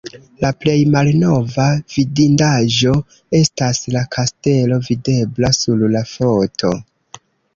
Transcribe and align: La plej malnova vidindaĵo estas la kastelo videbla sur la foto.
La 0.43 0.49
plej 0.63 0.75
malnova 0.93 1.65
vidindaĵo 1.95 2.93
estas 3.41 3.81
la 3.97 4.03
kastelo 4.17 4.81
videbla 4.89 5.53
sur 5.59 5.87
la 5.97 6.05
foto. 6.15 6.73